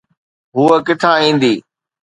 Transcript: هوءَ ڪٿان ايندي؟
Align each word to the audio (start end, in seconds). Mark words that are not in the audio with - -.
هوءَ 0.55 0.77
ڪٿان 0.87 1.15
ايندي؟ 1.23 1.53